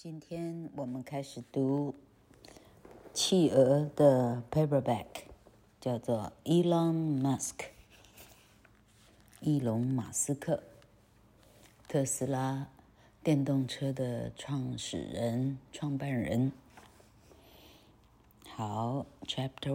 [0.00, 1.92] 今天我们开始读
[3.12, 5.06] 企鹅的 paperback，
[5.80, 7.70] 叫做 Elon Musk，
[9.40, 10.62] 伊隆马斯克，
[11.88, 12.68] 特斯拉
[13.24, 16.52] 电动车的创始人、创办人。
[18.54, 19.72] 好，Chapter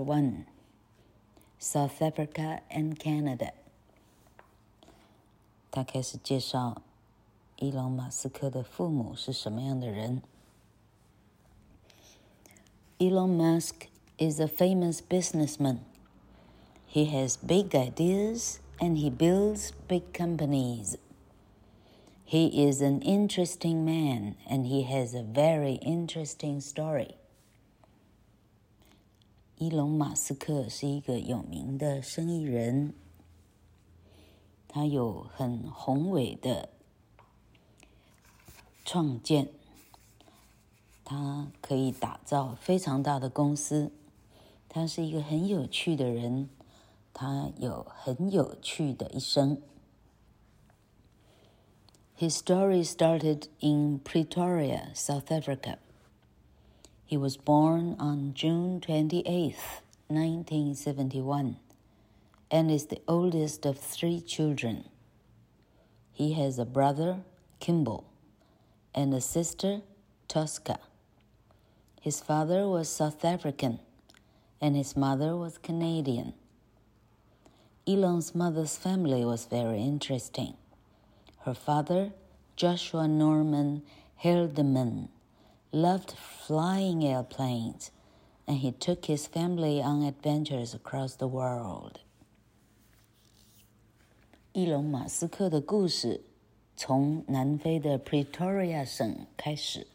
[1.60, 3.52] One，South Africa and Canada。
[5.70, 6.82] 他开始介绍。
[7.59, 10.23] 伊隆·马斯克的父母是什么样的人？
[12.99, 15.79] Elon Musk is a famous businessman.
[16.89, 20.97] He has big ideas and he builds big companies.
[22.25, 27.15] He is an interesting man and he has a very interesting story.
[29.57, 32.95] 伊隆·马斯克是一个有名的生意人，
[34.69, 36.69] 他有很宏伟的
[38.86, 39.50] 创建，
[41.04, 43.92] 他可以打造非常大的公司。
[44.68, 46.50] 他是一个很有趣的人，
[47.14, 49.62] 他有很有趣的一生。
[52.18, 55.78] His story started in Pretoria, South Africa.
[57.06, 59.56] He was born on June 28,
[60.08, 61.56] 1971,
[62.50, 64.86] and is the oldest of three children.
[66.12, 67.24] He has a brother,
[67.60, 68.04] Kimbal,
[68.94, 69.82] and a sister,
[70.28, 70.80] Tosca.
[72.02, 73.80] His father was South African
[74.60, 76.34] and his mother was Canadian.
[77.88, 80.56] Elon's mother's family was very interesting.
[81.46, 82.12] Her father,
[82.56, 83.84] Joshua Norman
[84.24, 85.10] Haldeman,
[85.72, 87.92] loved flying airplanes
[88.48, 92.00] and he took his family on adventures across the world.
[94.54, 96.22] 伊隆·马斯克的故事
[96.76, 99.88] 从南非的 Pretoria 省开始。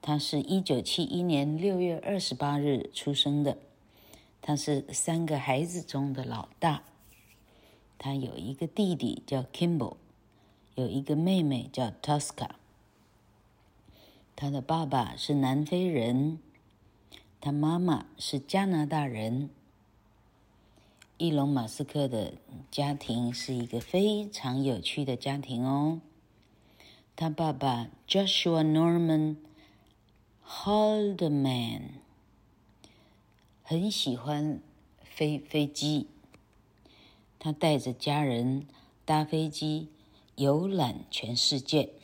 [0.00, 3.58] 他是一九七一年六月二十八日出生的。
[4.40, 6.84] 他是三个孩子中的老大。
[7.98, 9.96] 他有一个弟弟叫 Kimball，
[10.76, 12.50] 有一个妹妹叫 Tosca。
[14.36, 16.38] 他的爸爸是南非人，
[17.40, 19.50] 他妈妈是加拿大人。
[21.18, 22.34] 伊隆·马斯克的
[22.70, 26.02] 家庭是一个非常有趣的家庭哦。
[27.14, 29.36] 他爸爸 Joshua Norman
[30.46, 31.80] Haldeman
[33.62, 34.60] 很喜欢
[35.02, 36.08] 飞飞机，
[37.38, 38.66] 他带着家人
[39.06, 39.88] 搭飞机
[40.34, 41.94] 游览全世界。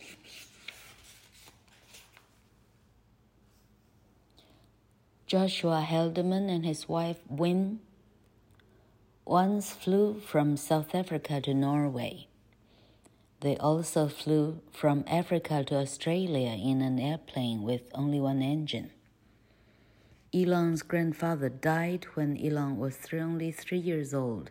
[5.28, 7.80] Joshua Haldeman and his wife Win
[9.25, 12.27] once flew from South Africa to Norway.
[13.41, 18.91] They also flew from Africa to Australia in an airplane with only one engine.
[20.33, 24.49] Elon's grandfather died when Elon was only three years old,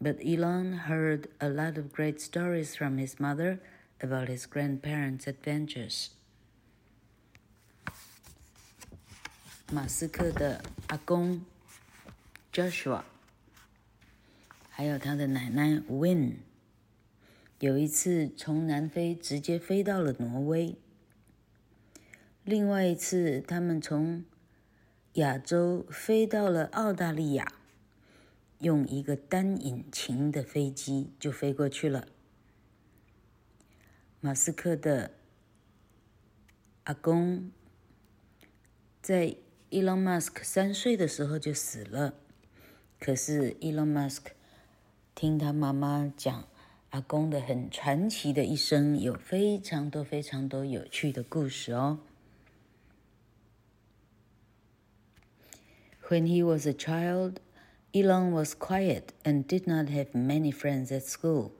[0.00, 3.60] but Elon heard a lot of great stories from his mother
[4.00, 6.10] about his grandparents' adventures.
[9.72, 11.40] 马斯克的阿公
[12.52, 13.02] Joshua
[14.77, 16.35] 还有他的奶奶 Win，
[17.57, 20.75] 有一次从南非直接飞到了挪威。
[22.43, 24.23] 另外一次，他们从
[25.13, 27.53] 亚洲飞到了澳大利亚，
[28.59, 32.09] 用一个单引擎的飞机就飞过去了。
[34.19, 35.13] 马斯克的
[36.83, 37.51] 阿公
[39.01, 39.37] 在
[39.71, 42.13] Elon Musk 三岁的时候就死了，
[42.99, 44.36] 可是 Elon Musk。
[45.16, 46.48] 听他妈妈讲
[46.90, 52.00] 阿公的很传奇的一生，有非常多非常多有趣的故事哦。
[56.08, 57.36] When he was a child,
[57.92, 61.52] Elon was quiet and did not have many friends at school.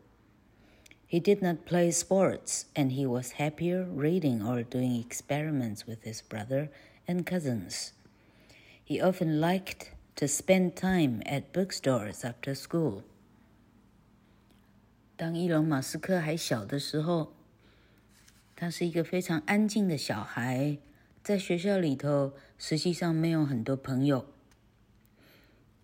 [1.06, 6.22] He did not play sports, and he was happier reading or doing experiments with his
[6.22, 6.70] brother
[7.06, 7.92] and cousins.
[8.84, 13.04] He often liked to spend time at bookstores after school.
[15.17, 17.33] 当伊隆·马斯克还小的时候，
[18.55, 20.77] 他是一个非常安静的小孩，
[21.23, 24.27] 在学校里头实际上没有很多朋友。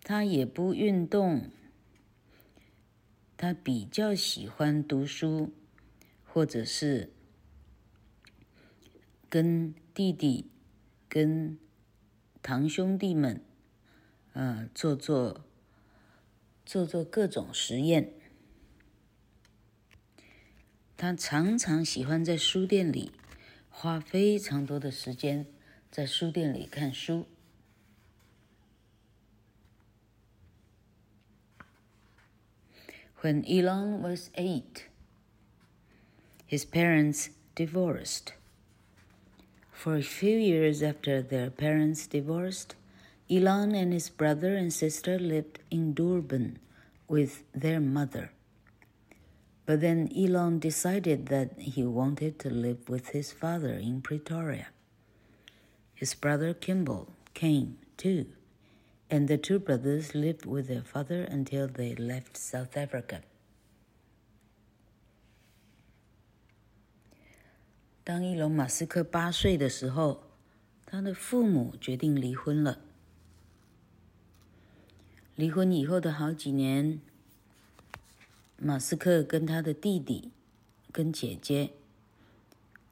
[0.04, 1.50] 他也不运动，
[3.36, 5.50] 他比较喜欢读书，
[6.24, 7.10] 或者是
[9.28, 10.48] 跟弟弟、
[11.08, 11.58] 跟
[12.40, 13.42] 堂兄弟们，
[14.34, 15.44] 呃，做做
[16.64, 18.12] 做做各种实验。
[20.97, 23.11] 他常常喜欢在书店里
[23.69, 25.45] 花非常多的时间
[25.89, 27.25] 在书店里看书。
[33.21, 34.85] When Elon was eight,
[36.47, 38.33] his parents divorced.
[39.73, 42.75] For a few years after their parents divorced,
[43.29, 46.59] Elon and his brother and sister lived in Durban
[47.07, 48.31] with their mother.
[49.66, 54.66] But then Elon decided that he wanted to live with his father in Pretoria.
[55.94, 58.26] His brother Kimbal came too,
[59.08, 63.22] and the two brothers lived with their father until they left South Africa.
[68.04, 70.24] 当伊隆·马斯克八岁的时候，
[70.84, 72.80] 他的父母决定离婚了。
[75.36, 77.00] 离婚以后的好几年，
[78.56, 80.30] 马斯克跟他的弟弟、
[80.92, 81.70] 跟姐姐、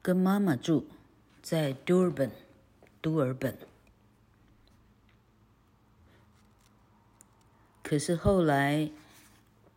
[0.01, 0.85] 跟妈妈住
[1.41, 2.31] 在 Durban，
[3.01, 3.57] 都尔本。
[7.81, 8.89] 可是后来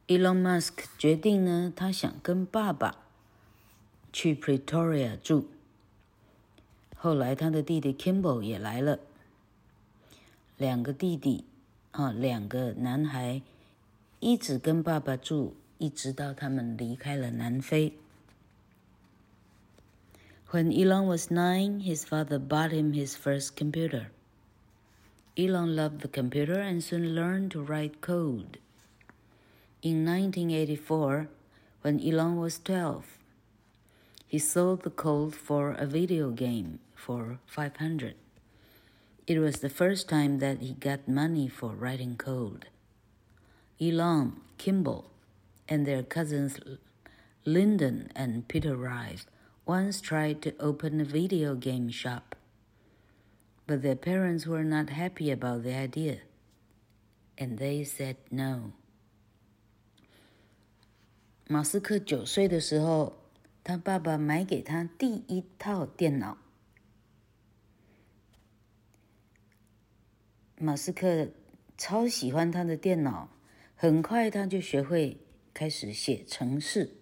[0.07, 3.05] ，Elon Musk 决定呢，他想跟爸爸
[4.13, 5.49] 去 Pretoria 住。
[6.97, 8.99] 后来他的弟弟 Kimball 也来了，
[10.57, 11.45] 两个弟弟
[11.93, 13.43] 啊，两个男孩
[14.21, 17.95] 一直跟爸爸住，一直到他们离开了南非。
[20.51, 24.11] When Elon was nine, his father bought him his first computer.
[25.37, 28.59] Elon loved the computer and soon learned to write code.
[29.83, 31.29] In 1984,
[31.83, 33.05] when Elon was 12,
[34.27, 38.15] he sold the code for a video game for 500.
[39.27, 42.69] It was the first time that he got money for writing code.
[43.81, 45.05] Elon Kimbal
[45.69, 46.59] and their cousins
[47.45, 49.27] Lyndon and Peter Rive
[49.65, 52.37] once tried to open a video game shop,
[53.67, 56.19] but their parents were not happy about the idea,
[57.37, 58.73] and they said no.
[61.49, 63.19] 马斯克九岁的时候，
[63.63, 66.39] 他爸爸买给他第一套电脑。
[70.59, 71.29] 马斯克
[71.77, 73.29] 超喜欢他的电脑，
[73.77, 75.19] 很快他就学会
[75.57, 76.99] 开始写程式。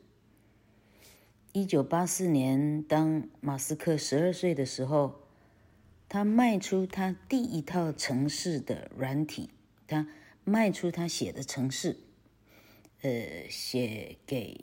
[1.51, 5.21] 一九八四年，当马斯克十二岁的时候。
[6.07, 9.51] 他卖出他第一套城市的软体，
[9.89, 10.07] 他
[10.45, 11.97] 卖出他写的城市，
[13.01, 14.61] 呃，写给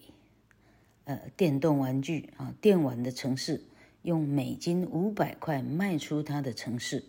[1.04, 3.66] 呃电动玩具啊电玩的城市，
[4.04, 7.04] 用美金五百块卖出他的城市，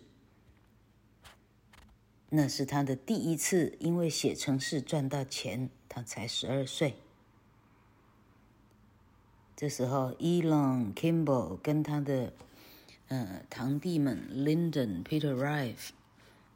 [2.35, 6.95] 那是他的第一次，因为写程式赚到钱，他才十二岁。
[9.55, 12.33] 这时候，Elon Kimball 跟他的。
[13.09, 15.89] 呃，堂弟们 Lyndon、Peter Rive，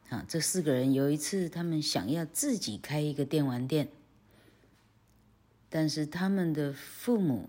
[0.08, 3.88] 啊，这四个人有一次，他们想要自己开一个电玩店，
[5.68, 7.48] 但是他们的父母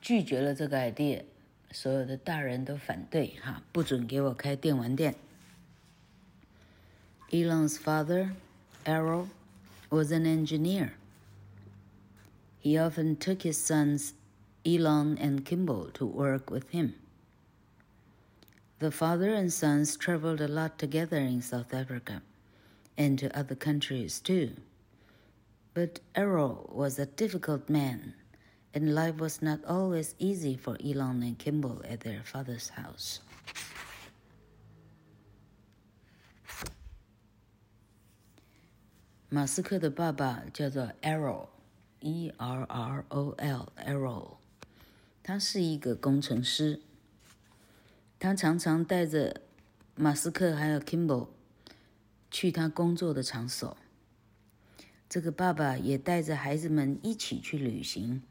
[0.00, 1.24] 拒绝了这个 idea，
[1.72, 5.16] 所有的大人都反对，哈，不准给我开电玩店。
[7.34, 8.34] Elon's father,
[8.84, 9.30] Errol,
[9.88, 10.92] was an engineer.
[12.58, 14.12] He often took his sons
[14.66, 16.94] Elon and Kimbal to work with him.
[18.80, 22.20] The father and sons traveled a lot together in South Africa
[22.98, 24.50] and to other countries too.
[25.72, 28.12] But Errol was a difficult man,
[28.74, 33.20] and life was not always easy for Elon and Kimbal at their father's house.
[39.34, 44.36] 马斯克的爸爸叫做 Errol，E R R O L，Errol。
[45.22, 46.82] 他是一个工程师，
[48.18, 49.40] 他常常带着
[49.94, 51.28] 马斯克还有 Kimball
[52.30, 53.74] 去他工作的场所。
[55.08, 58.22] 这个爸爸也带着孩子们一起去旅行，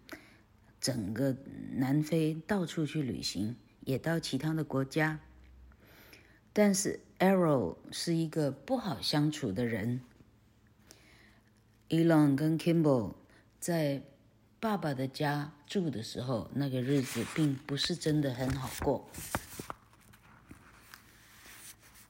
[0.79, 1.35] 整个
[1.71, 5.19] 南非到处去旅行，也到其他的国家。
[6.53, 10.01] 但是 Arrow 是一个不好相处的人。
[11.91, 13.15] Elon 跟 Kimbal
[13.59, 14.01] 在
[14.61, 19.09] 爸爸的家住的时候，那个日子并不是真的很好过。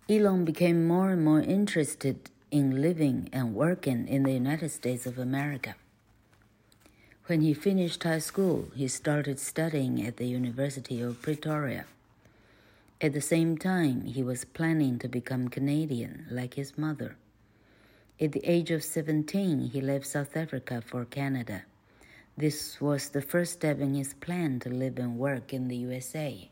[0.07, 2.17] Elon became more and more interested
[2.51, 5.73] in living and working in the United States of America.
[7.25, 11.85] When he finished high school, he started studying at the University of Pretoria.
[12.99, 17.15] At the same time, he was planning to become Canadian like his mother.
[18.18, 21.64] At the age of 17, he left South Africa for Canada
[22.38, 26.50] This was the first step in his plan to live and work in the USA.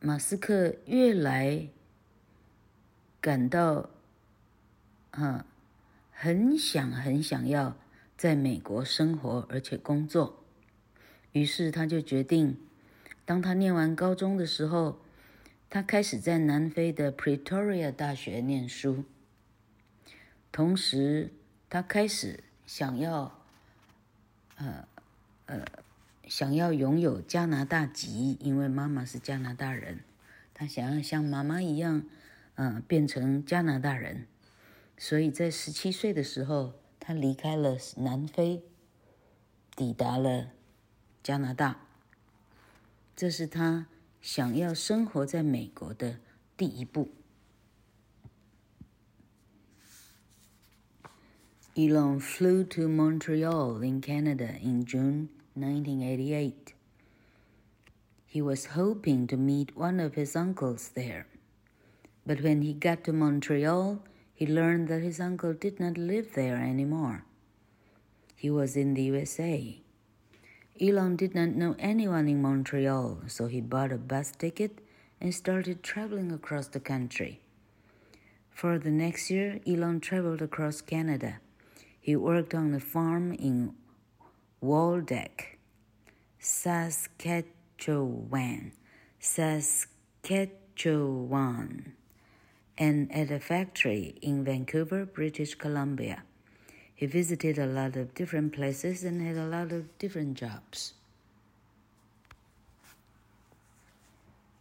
[0.00, 1.68] 马斯克越来
[3.20, 3.90] 感到，
[5.10, 5.44] 啊，
[6.12, 7.76] 很想很想要
[8.16, 10.44] 在美国生活而且工作，
[11.32, 12.56] 于是他就决定，
[13.24, 15.00] 当他念完高中的时候，
[15.73, 19.05] 他开始在南非的 Pretoria 大学念书，
[20.51, 21.33] 同时
[21.67, 23.43] 他开始想要，
[24.57, 24.87] 呃，
[25.47, 25.65] 呃。
[26.27, 30.01] 想要拥有加拿大籍，因为妈妈是加拿大人，
[30.53, 32.05] 他想要像妈妈一样，
[32.55, 34.27] 嗯，变成加拿大人。
[34.97, 38.63] 所以在十七岁的时候，他离开了南非，
[39.75, 40.51] 抵达了
[41.23, 41.81] 加拿大。
[43.15, 43.87] 这是他
[44.22, 46.18] 想要生活在美国的
[46.56, 47.08] 第一步。
[51.74, 55.28] Elon flew to Montreal in Canada in June.
[55.58, 56.74] 1988.
[58.26, 61.26] He was hoping to meet one of his uncles there.
[62.26, 64.00] But when he got to Montreal,
[64.34, 67.24] he learned that his uncle did not live there anymore.
[68.36, 69.80] He was in the USA.
[70.81, 74.79] Elon did not know anyone in Montreal, so he bought a bus ticket
[75.21, 77.41] and started traveling across the country.
[78.49, 81.39] For the next year, Elon traveled across Canada.
[81.99, 83.75] He worked on a farm in
[84.61, 85.59] Waldeck,
[86.39, 88.71] Saskatchewan,
[89.19, 91.93] Saskatchewan,
[92.77, 96.23] and at a factory in Vancouver, British Columbia.
[97.03, 100.91] He visited a lot of different places and had a lot of different jobs.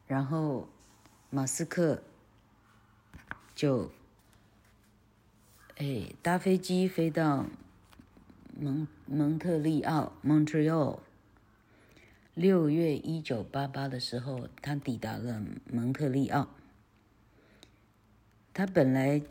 [0.08, 0.68] 然后，
[1.30, 2.02] 马斯克
[3.54, 3.92] 就，
[5.76, 7.46] 哎，搭飞机飞到
[8.58, 10.99] 蒙蒙特利奥 （Montreal）。
[12.34, 16.49] 六月一九八八的时候，他抵达了蒙特利奥。
[18.52, 19.22] 他本来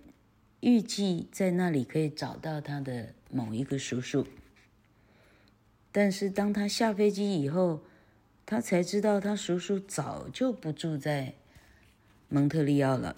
[0.62, 4.28] 预计在那里可以找到他的某一个叔叔，
[5.92, 7.82] 但是当他下飞机以后，
[8.46, 11.34] 他才知道他叔叔早就不住在
[12.30, 13.16] 蒙特利奥了。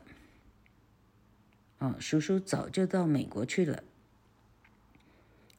[1.80, 3.84] 哦，叔叔早就到美国去了。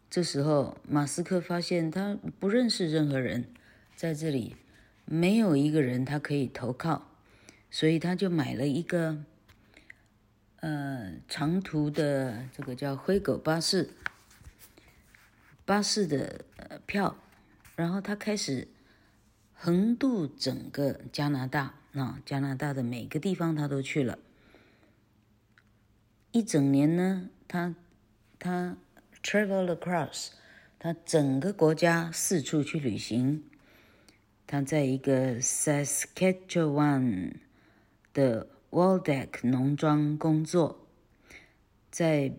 [0.08, 3.44] 这时候，马斯克发现他不认识任何人，
[3.94, 4.56] 在这里
[5.04, 7.10] 没有一个人他可以投靠，
[7.70, 9.18] 所以他就买了一个
[10.64, 13.90] 呃长途的这个叫灰狗巴士
[15.66, 16.46] 巴士的
[16.86, 17.16] 票，
[17.76, 18.66] 然后他开始
[19.52, 24.18] 横渡整个加拿大，啊，加拿大的每个地方他都去了，
[26.32, 27.74] 一整年呢，他
[28.38, 28.78] 他。
[29.26, 30.32] Travel across，
[30.78, 33.42] 他整个国家四处去旅行。
[34.46, 37.36] 他在一个 Saskatchewan
[38.12, 40.84] 的 Waldeck 农庄工作，
[41.92, 42.32] 在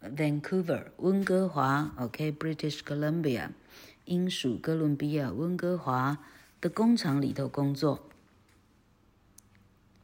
[0.00, 3.50] Vancouver 温哥华，OK，British Columbia，
[4.04, 6.24] 英属哥伦比亚温哥华
[6.60, 8.08] 的工厂里头工作。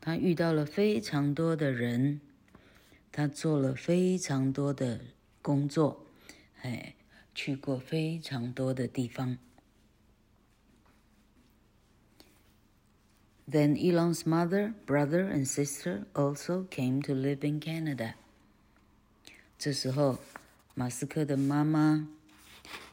[0.01, 2.21] 他遇到了非常多的人。
[3.13, 5.03] 他做了非常多的
[5.41, 6.05] 工作，
[6.63, 6.97] 哎，
[7.33, 9.39] 去过非常多的地方。
[13.52, 18.16] Then Elon's mother, brother, and sister also came to live in Canada.
[19.58, 20.20] 这时候，
[20.76, 22.08] 马斯克的妈妈、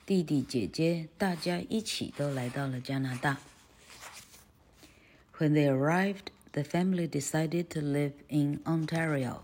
[0.07, 3.38] 弟弟、姐姐，大家一起都来到了加拿大。
[5.38, 9.41] When they arrived, the family decided to live in Ontario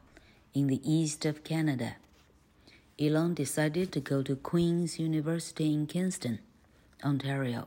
[0.53, 1.97] in the east of Canada.
[2.99, 6.39] Elon decided to go to Queen's University in Kingston,
[7.03, 7.67] Ontario,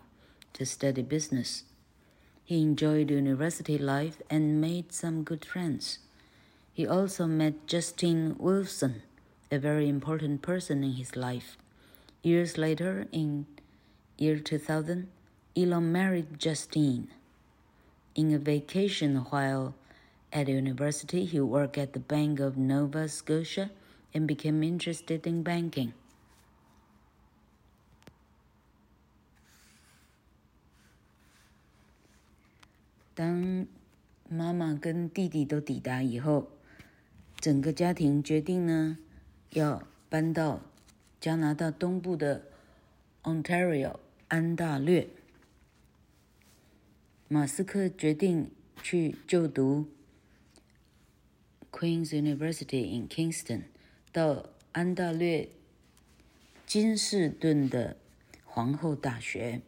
[0.54, 1.64] to study business.
[2.49, 5.99] He enjoyed university life and made some good friends.
[6.73, 9.03] He also met Justine Wilson,
[9.51, 11.59] a very important person in his life.
[12.23, 13.45] Years later, in
[14.17, 15.09] year 2000,
[15.55, 17.09] Elon married Justine.
[18.15, 19.75] In a vacation while
[20.33, 23.71] at university, he worked at the Bank of Nova Scotia
[24.15, 25.93] and became interested in banking.
[33.19, 33.67] 当
[34.29, 36.53] 妈妈跟弟弟都抵达以后，
[37.41, 38.97] 整个家庭决定呢，
[39.51, 40.61] 要搬到
[41.21, 42.45] 加拿大东部的
[43.25, 43.97] Ontario
[44.29, 45.09] 安大略。
[47.27, 48.53] 马斯克决定
[48.85, 49.89] 去就读
[51.73, 53.63] Queen's University in Kingston，
[54.13, 55.49] 到安大略
[56.65, 57.97] 金士顿的
[58.45, 59.63] 皇后大学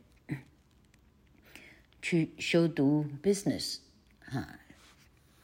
[2.03, 3.79] 去修读 business，
[4.27, 4.61] 啊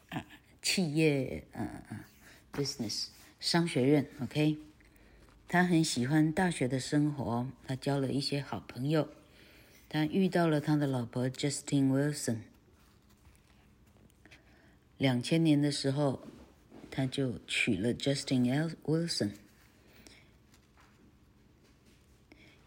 [0.08, 0.26] 啊，
[0.62, 2.00] 企业，嗯嗯
[2.52, 3.08] ，business
[3.40, 4.58] 商学院，OK。
[5.48, 9.08] 他很喜欢大学的生活，他交了一些好朋友，
[9.88, 12.38] 他遇到了他的老婆 Justin Wilson。
[14.98, 16.26] 两千年的时候，
[16.90, 19.32] 他就娶了 Justine Wilson。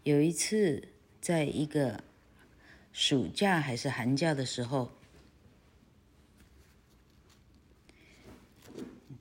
[0.04, 0.88] 有一次，
[1.20, 2.02] 在一个
[2.92, 4.90] 暑假还是寒假的时候，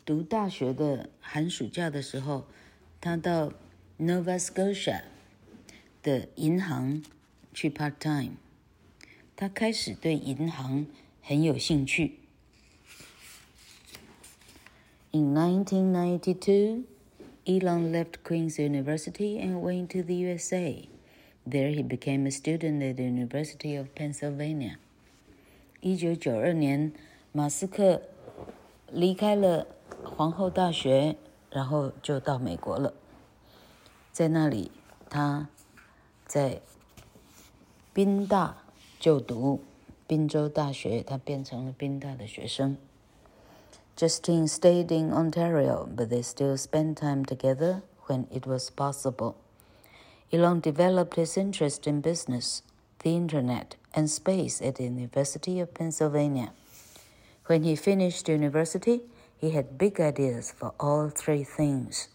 [0.04, 2.46] 读大学的寒暑假的时候，
[3.00, 3.54] 他到
[4.00, 5.04] Nova Scotia
[6.02, 7.04] 的银行
[7.54, 8.38] 去 part time。
[9.36, 10.86] 他开始对银行
[11.22, 12.16] 很有兴趣。
[15.12, 16.84] In 1992,
[17.46, 20.88] Elon left Queen's University and went to the USA.
[21.50, 24.78] There he became a student at the University of Pennsylvania.
[25.82, 26.94] 一九九二年，
[27.32, 28.04] 马斯克
[28.92, 29.66] 离开了
[30.04, 31.16] 皇后大学，
[31.50, 32.94] 然后就到美国了。
[34.12, 34.70] 在那里，
[35.10, 35.50] 他
[36.28, 36.62] 在
[37.94, 38.58] 宾大
[39.00, 39.62] 就读，
[40.06, 42.78] 宾州大学，他变成了宾大的学生。
[43.98, 49.34] Justine stayed in Ontario, but they still spent time together when it was possible.
[50.33, 52.63] Elon developed his interest in business,
[53.01, 56.53] the internet, and space at the University of Pennsylvania.
[57.47, 59.03] When he finished university,
[59.39, 62.09] he had big ideas for all three things.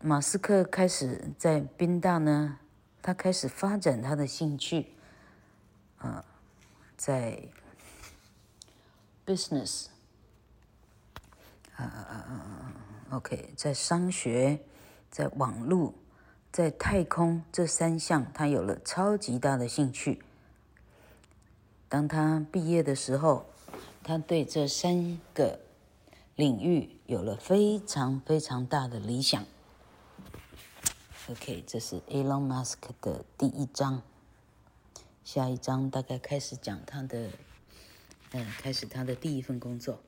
[0.00, 2.58] 马斯克开始在宾大呢，
[3.00, 4.88] 他开始发展他的兴趣，
[5.98, 6.24] 啊、呃，
[6.96, 7.42] 在
[9.24, 9.86] business，
[11.76, 12.72] 啊啊啊啊，
[13.16, 14.60] OK，在商学，
[15.09, 15.93] 在网络，
[16.51, 20.21] 在太空这三项，他有了超级大的兴趣。
[21.87, 23.45] 当他毕业的时候，
[24.03, 25.59] 他对这三个
[26.35, 29.45] 领域有了非常非常大的理想。
[31.29, 34.01] OK，这是 Elon Musk 的第一章。
[35.23, 37.29] 下一章大概开始讲他的。
[38.31, 39.99] 嗯，开始他的第一份工作。